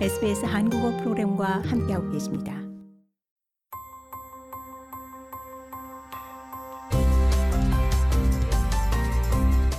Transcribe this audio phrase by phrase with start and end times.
[0.00, 2.54] SBS 한국어 프로그램과 함께하고 계십니다.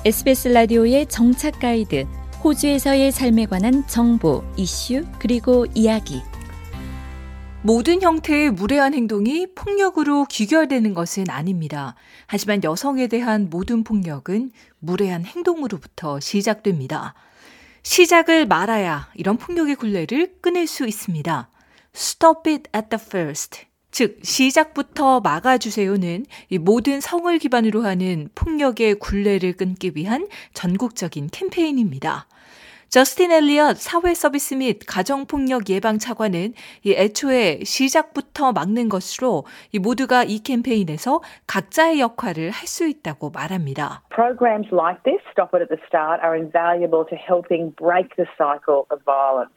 [0.06, 2.06] SBS 라디오의 정착 가이드,
[2.44, 6.22] 호주에서의 삶에 관한 정보, 이슈, 그리고 이야기.
[7.64, 11.96] 모든 형태의 무례한 행동이 폭력으로 귀결되는 것은 아닙니다.
[12.28, 17.16] 하지만 여성에 대한 모든 폭력은 무례한 행동으로부터 시작됩니다.
[17.84, 21.50] 시작을 말아야 이런 폭력의 굴레를 끊을 수 있습니다.
[21.96, 23.66] Stop it at the first.
[23.92, 32.28] 즉, 시작부터 막아주세요는 이 모든 성을 기반으로 하는 폭력의 굴레를 끊기 위한 전국적인 캠페인입니다.
[32.92, 36.52] 저스틴 엘리엇 사회 서비스 및 가정폭력 예방 차관은
[36.84, 44.04] 이 애초에 시작부터 막는 것으로 이 모두가 이 캠페인에서 각자의 역할을 할 수 있다고 말합니다.
[44.10, 48.88] Programs like this, Stop It at the Start, are invaluable to helping break the cycle
[48.92, 49.56] of violence.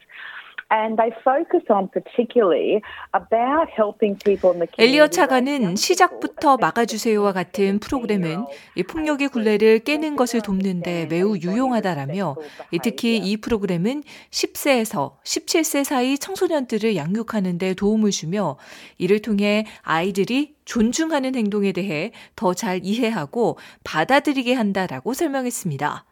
[4.78, 12.36] 엘리엇 차관은 시작부터 막아주세요와 같은 프로그램은 이 폭력의 굴레를 깨는 것을 돕는데 매우 유용하다라며
[12.82, 18.56] 특히 이 프로그램은 10세에서 17세 사이 청소년들을 양육하는 데 도움을 주며
[18.98, 26.04] 이를 통해 아이들이 존중하는 행동에 대해 더 잘 이해하고 받아들이게 한다라고 설명했습니다.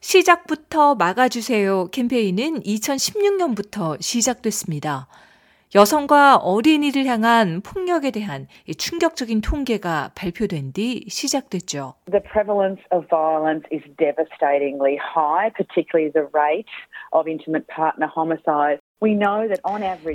[0.00, 5.06] 시작부터 막아주세요 캠페인은 2016년부터 시작됐습니다.
[5.74, 11.94] 여성과 어린이를 향한 폭력에 대한 충격적인 통계가 발표된 뒤 시작됐죠.
[12.10, 16.66] The prevalence of violence is devastatingly high, particularly the rate
[17.12, 18.79] of intimate partner homicide.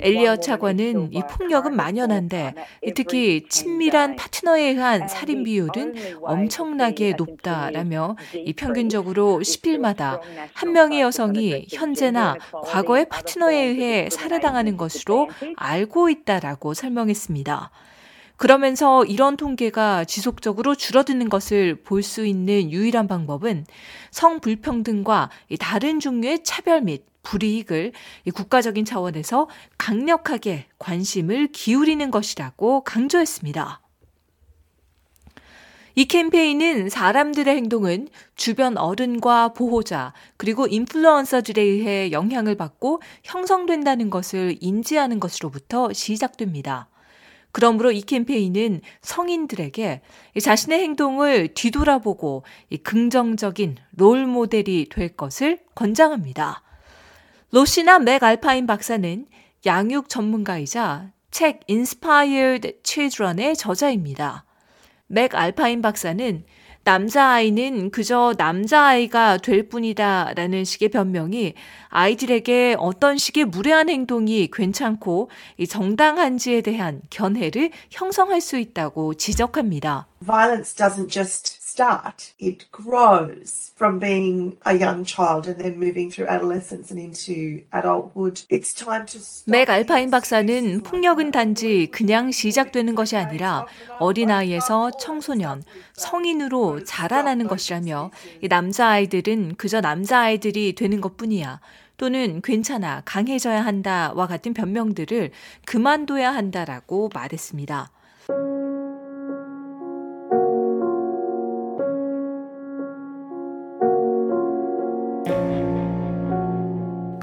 [0.00, 2.54] 엘리엇 차관은 이 폭력은 만연한데
[2.94, 10.20] 특히 친밀한 파트너에 의한 살인 비율은 엄청나게 높다라며 이 평균적으로 10일마다
[10.54, 17.70] 한 명의 여성이 현재나 과거의 파트너에 의해 살해당하는 것으로 알고 있다라고 설명했습니다.
[18.36, 23.64] 그러면서 이런 통계가 지속적으로 줄어드는 것을 볼 수 있는 유일한 방법은
[24.10, 27.92] 성불평등과 다른 종류의 차별 및 불이익을
[28.34, 29.48] 국가적인 차원에서
[29.78, 33.80] 강력하게 관심을 기울이는 것이라고 강조했습니다.
[35.98, 45.18] 이 캠페인은 사람들의 행동은 주변 어른과 보호자 그리고 인플루언서들에 의해 영향을 받고 형성된다는 것을 인지하는
[45.18, 46.88] 것으로부터 시작됩니다.
[47.50, 50.02] 그러므로 이 캠페인은 성인들에게
[50.42, 52.44] 자신의 행동을 뒤돌아보고
[52.82, 56.65] 긍정적인 롤 모델이 될 것을 권장합니다.
[57.52, 59.26] 로시나 맥 알파인 박사는
[59.64, 64.44] 양육 전문가이자 책 Inspired Children의 저자입니다.
[65.06, 66.44] 맥 알파인 박사는
[66.82, 71.54] 남자아이는 그저 남자아이가 될 뿐이다 라는 식의 변명이
[71.88, 75.30] 아이들에게 어떤 식의 무례한 행동이 괜찮고
[75.68, 80.06] 정당한지에 대한 견해를 형성할 수 있다고 지적합니다.
[80.24, 82.32] Violence doesn't just start.
[82.38, 88.40] It grows from being a young child and then moving through adolescence and into adulthood.
[88.48, 89.52] It's time to stop.
[89.52, 93.66] 맥 알파인 박사는 폭력은 단지 그냥 시작되는 것이 아니라
[93.98, 98.10] 어린아이에서 청소년, 성인으로 자라나는 것이라며
[98.40, 101.60] 이 남자아이들은 그저 남자아이들이 되는 것뿐이야.
[101.98, 105.30] 또는 괜찮아, 강해져야 한다와 같은 변명들을
[105.64, 107.90] 그만둬야 한다라고 말했습니다.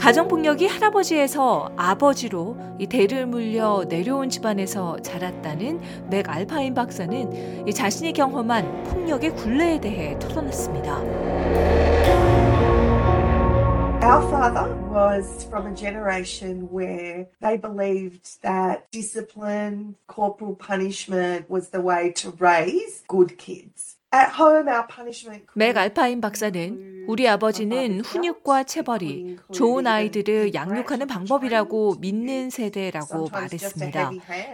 [0.03, 5.79] 가정폭력이 할아버지에서 아버지로 이 대를 물려 내려온 집안에서 자랐다는
[6.09, 10.97] 맥 알파인 박사는 이 자신이 경험한 폭력의 굴레에 대해 털어놨습니다.
[14.03, 21.81] Our father was from a generation where they believed that discipline, corporal punishment was the
[21.81, 23.95] way to raise good kids.
[25.55, 34.11] 맥 알파인 박사는 우리 아버지는 훈육과 체벌이 좋은 아이들을 양육하는 방법이라고 믿는 세대라고 말했습니다.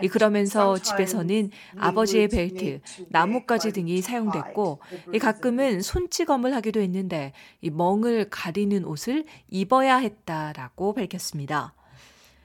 [0.10, 2.80] 그러면서 집에서는 아버지의 벨트,
[3.10, 4.80] 나뭇가지 등이 사용됐고
[5.20, 11.74] 가끔은 손찌검을 하기도 했는데 멍을 가리는 옷을 입어야 했다라고 밝혔습니다.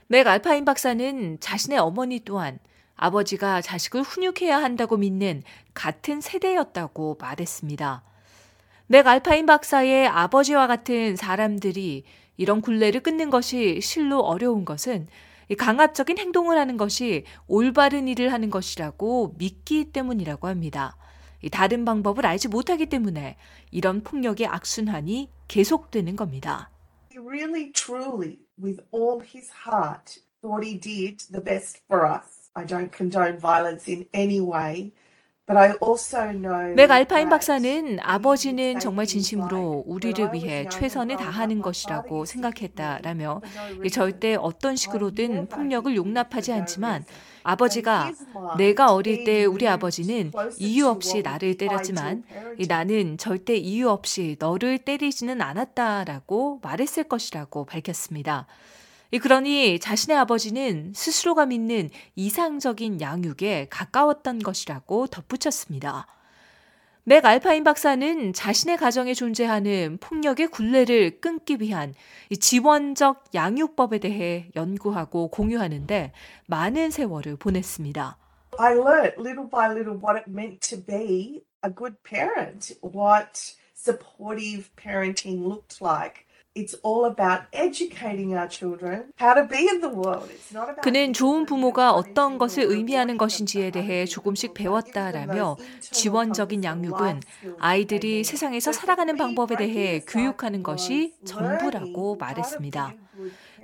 [0.09, 2.59] 맥 알파인 박사는 자신의 어머니 또한
[2.97, 5.43] 아버지가 자식을 훈육해야 한다고 믿는
[5.75, 8.03] 같은 세대였다고 말했습니다.
[8.87, 12.05] 맥 알파인 박사의 아버지와 같은 사람들이
[12.37, 15.09] 이런 굴레를 끊는 것이 실로 어려운 것은
[15.59, 20.97] 강압적인 행동을 하는 것이 올바른 일을 하는 것이라고 믿기 때문이라고 합니다.
[21.53, 23.37] 다른 방법을 알지 못하기 때문에
[23.71, 26.71] 이런 폭력의 악순환이 계속되는 겁니다.
[27.13, 32.34] He really truly with all his heart thought he did the best for us.
[32.55, 34.93] I don't condone violence in any way.
[36.75, 43.43] 맥 알파인 박사는 아버지는 정말 진심으로 우리를 위해 최선을 다하는 것이라고 생각했다라며
[43.93, 47.05] 절대 어떤 식으로든 폭력을 용납하지 않지만
[47.43, 48.13] 아버지가
[48.57, 52.25] 내가 어릴 때 우리 아버지는 이유 없이 나를 때렸지만
[52.67, 58.47] 나는 절대 이유 없이 너를 때리지는 않았다라고 말했을 것이라고 밝혔습니다.
[59.19, 66.07] 그러니 자신의 아버지는 스스로가 믿는 이상적인 양육에 가까웠던 것이라고 덧붙였습니다.
[67.07, 71.95] 맥 알파인 박사는 자신의 가정에 존재하는 폭력의 굴레를 끊기 위한
[72.41, 76.13] 지원적 양육법에 대해 연구하고 공유하는데
[76.47, 78.17] 많은 세월을 보냈습니다.
[78.59, 84.71] I learned little by little what it meant to be a good parent, what supportive
[84.75, 86.24] parenting looked like.
[90.83, 97.21] 그는 좋은 부모가 어떤 것을 의미하는 것인지에 대해 조금씩 배웠다라며 지원적인 양육은
[97.59, 102.95] 아이들이 세상에서 살아가는 방법에 대해 교육하는 것이 전부라고 말했습니다.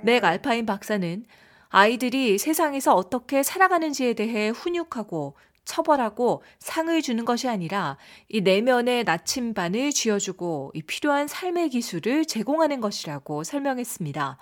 [0.03, 1.25] 맥 알파인 박사는
[1.69, 5.37] 아이들이 세상에서 어떻게 살아가는지에 대해 훈육하고
[5.71, 7.97] 처벌하고 상을 주는 것이 아니라
[8.29, 14.37] 이 내면의 나침반을 쥐어주고 이 필요한 삶의 기술을 제공하는 것이라고 설명했습니다.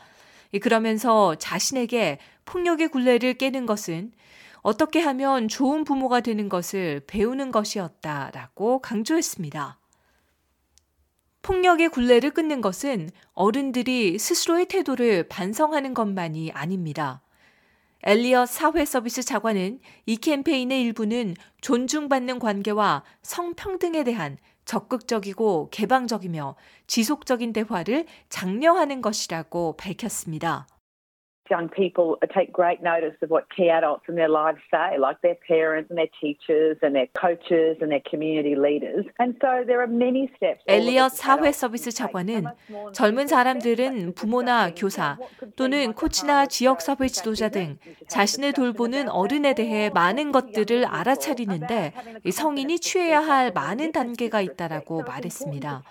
[0.63, 4.13] 그러면서 자신에게 폭력의 굴레를 깨는 것은
[4.63, 9.79] 어떻게 하면 좋은 부모가 되는 것을 배우는 것이었다라고 강조했습니다.
[11.43, 17.21] 폭력의 굴레를 끊는 것은 어른들이 스스로의 태도를 반성하는 것만이 아닙니다.
[18.05, 26.55] 엘리엇 사회서비스 차관은 이 캠페인의 일부는 존중받는 관계와 성평등에 대한 적극적이고 개방적이며
[26.87, 30.67] 지속적인 대화를 장려하는 것이라고 밝혔습니다.
[31.51, 35.37] young people take great notice of what key adults in their lives say, like their
[35.47, 39.05] parents and their teachers and their coaches and their community leaders.
[39.19, 40.63] And so there are many steps.
[40.69, 42.45] 엘리엇 사회 서비스 차관은
[42.93, 45.19] 젊은 사람들은 부모나 교사
[45.59, 51.93] 또는 코치나 지역 사회 지도자 등 자신을 돌보는 어른에 대해 많은 것들을 알아차리는데
[52.31, 55.83] 성인이 취해야 할 많은 단계가 있다라고 말했습니다.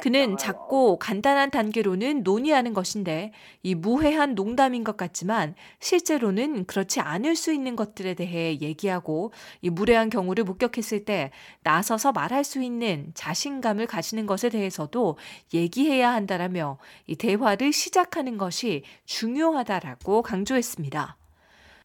[0.00, 3.32] 그는 작고 간단한 단계로는 논의하는 것인데
[3.62, 10.08] 이 무해한 농담인 것 같지만 실제로는 그렇지 않을 수 있는 것들에 대해 얘기하고 이 무례한
[10.08, 11.32] 경우를 목격했을 때
[11.64, 15.18] 나서서 말할 수 있는 자신감을 가지는 것에 대해서도
[15.52, 21.16] 얘기해야 한다라며 이 대화를 시작하는 것이 중요하다라고 강조했습니다.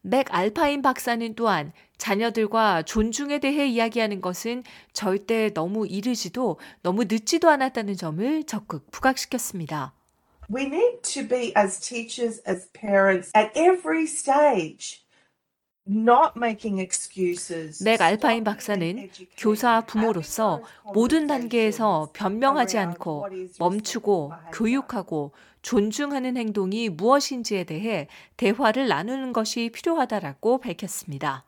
[0.02, 7.96] 맥 알파인 박사는 또한 자녀들과 존중에 대해 이야기하는 것은 절대 너무 이르지도 너무 늦지도 않았다는
[7.96, 9.94] 점을 적극 부각시켰습니다.
[10.50, 15.08] We need to be, as teachers, as parents, at every stage.
[17.86, 20.62] 맥 알파인 박사는 교사 부모로서
[20.94, 25.32] 모든 단계에서 변명하지 않고 멈추고 교육하고
[25.68, 28.08] 존중하는 행동이 무엇인지에 대해
[28.38, 31.44] 대화를 나누는 것이 필요하다라고 밝혔습니다.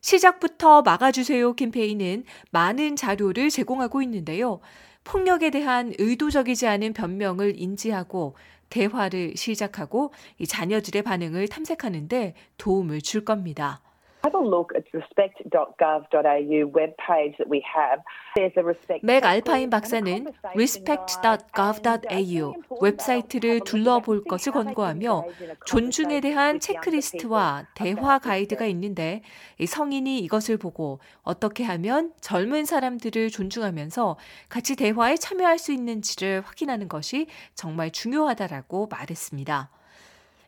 [0.00, 4.58] 시작부터 막아주세요 캠페인은 많은 자료를 제공하고 있는데요.
[5.04, 8.34] 폭력에 대한 의도적이지 않은 변명을 인지하고
[8.68, 13.80] 대화를 시작하고 이 자녀들의 반응을 탐색하는데 도움을 줄 겁니다.
[14.26, 18.02] Have a look at the respect.gov.au webpage that we have.
[18.36, 19.06] There's a respect.
[19.06, 25.24] 맥 알파인 박사는 respect.gov.au 웹사이트를 둘러볼 것을 권고하며
[25.64, 29.22] 존중에 대한 체크리스트와 대화 가이드가 있는데
[29.64, 34.16] 성인이 이것을 보고 어떻게 하면 젊은 사람들을 존중하면서
[34.48, 39.70] 같이 대화에 참여할 수 있는지를 확인하는 것이 정말 중요하다라고 말했습니다.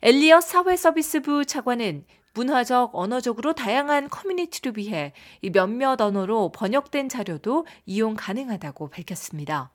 [0.01, 2.05] 엘리엇 사회서비스부 차관은
[2.39, 5.13] 문화적, 언어적으로 다양한 커뮤니티를 위해
[5.53, 9.73] 몇몇 언어로 번역된 자료도 이용 가능하다고 밝혔습니다.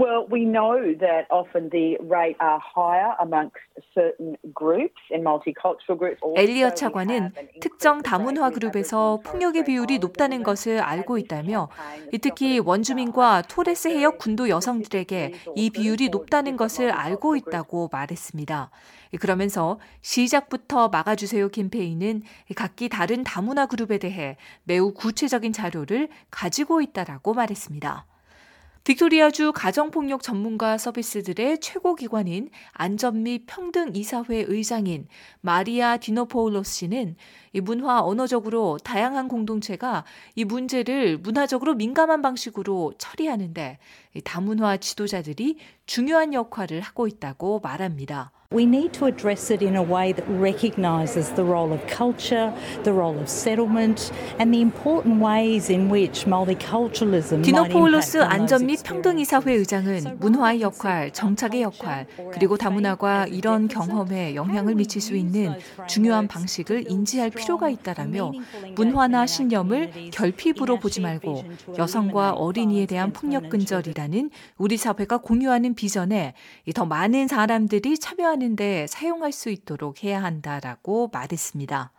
[0.00, 3.60] Well, we know that often the rate are higher amongst
[3.92, 6.20] certain groups in multicultural groups.
[6.38, 11.68] We 차관은 특정 다문화 그룹에서 폭력의 and 비율이 높다는 것을 알고 있다며
[12.14, 18.70] and 특히 원주민과 토레스 해역 군도 여성들에게 이 비율이 높다는 것을 알고 있다고 말했습니다.
[19.20, 22.22] 그러면서 시작부터 막아주세요 캠페인은
[22.56, 28.06] 각기 다른 다문화 그룹에 대해 매우 구체적인 자료를 가지고 있다라고 말했습니다.
[28.90, 35.06] 빅토리아주 가정폭력 전문가 서비스들의 최고 기관인 안전 및 평등 이사회 의장인
[35.42, 37.14] 마리아 디노포울로스 씨는
[37.52, 40.04] 이 문화 언어적으로 다양한 공동체가
[40.34, 43.78] 이 문제를 문화적으로 민감한 방식으로 처리하는데
[44.24, 48.32] 다문화 지도자들이 중요한 역할을 하고 있다고 말합니다.
[48.52, 52.52] We need to address it in a way that recognises the role of culture,
[52.82, 59.52] the role of settlement, and the important ways in which multiculturalism 디노포울로스 안전 및 평등이사회
[59.52, 65.54] 의장은 문화의 역할, 정착의 역할, 그리고 다문화가 이런 경험에 영향을 미칠 수 있는
[65.86, 68.32] 중요한 방식을 인지할 필요가 있다라며
[68.74, 71.44] 문화나 신념을 결핍으로 보지 말고
[71.78, 76.34] 여성과 어린이에 대한 폭력 근절이라는 우리 사회가 공유하는 비전에
[76.74, 81.92] 더 많은 사람들이 참여하는 데 사용할 수 있도록 해야 한다라고 말했습니다.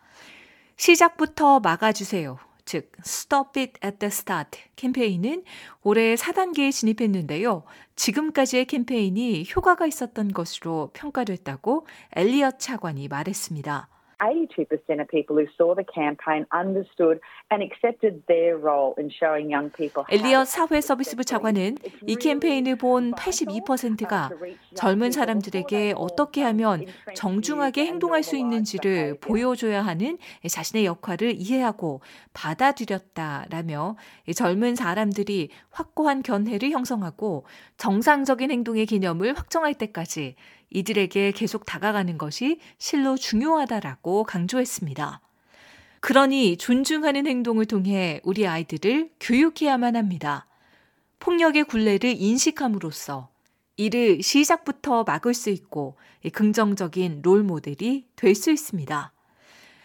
[0.75, 2.37] 시작부터 막아주세요.
[2.65, 5.43] 즉 Stop It at the Start 캠페인은
[5.83, 7.63] 올해 4단계에 진입했는데요.
[7.95, 13.89] 지금까지의 캠페인이 효과가 있었던 것으로 평가됐다고 엘리엇 차관이 말했습니다.
[14.21, 19.71] 82% of people who saw the campaign understood and accepted their role in showing young
[19.71, 24.29] people 엘리엇 사회 서비스부 차관은 이 캠페인을 본 82%가
[24.75, 26.85] 젊은 사람들에게 어떻게 하면
[27.15, 32.01] 정중하게 행동할 수 있는지를 보여줘야 하는 자신의 역할을 이해하고
[32.33, 33.95] 받아들였다라며
[34.35, 37.45] 젊은 사람들이 확고한 견해를 형성하고
[37.77, 40.35] 정상적인 행동의 개념을 확정할 때까지
[40.71, 45.21] 이들에게 계속 다가가는 것이 실로 중요하다라고 강조했습니다.
[45.99, 50.47] 그러니 존중하는 행동을 통해 우리 아이들을 교육해야만 합니다.
[51.19, 53.29] 폭력의 굴레를 인식함으로써
[53.77, 55.97] 이를 시작부터 막을 수 있고
[56.33, 59.13] 긍정적인 롤 모델이 될 수 있습니다.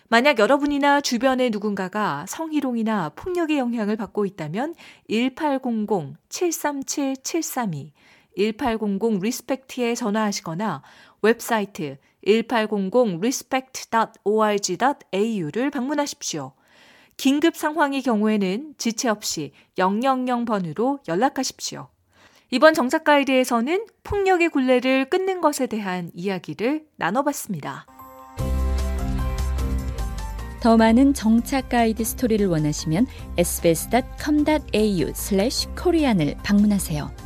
[0.09, 4.77] 만약 여러분이나 주변의 누군가가 성희롱이나 폭력의 영향을 받고 있다면
[5.11, 7.91] 1800-737-732
[8.37, 10.83] 1800 RESPECT에 전화하시거나
[11.23, 16.53] 웹사이트 1800 respect.org.au를 방문하십시오.
[17.17, 21.89] 긴급 상황의 경우에는 지체 없이 000번으로 연락하십시오.
[22.51, 27.87] 이번 정착 가이드에서는 폭력의 굴레를 끊는 것에 대한 이야기를 나눠봤습니다.
[30.61, 37.26] 더 많은 정착 가이드 스토리를 원하시면 sbs.com.au/korean을 방문하세요.